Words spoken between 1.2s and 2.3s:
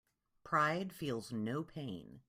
no pain.